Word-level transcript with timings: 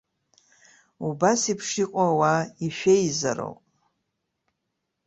Убас 1.07 1.41
еиԥш 1.49 1.67
иҟоу 1.83 2.07
ауаа 2.11 2.41
ишәеизароуп. 2.65 3.59